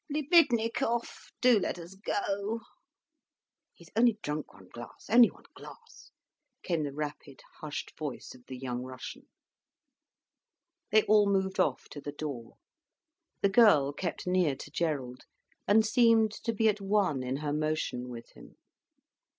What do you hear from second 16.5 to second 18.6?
be at one in her motion with him.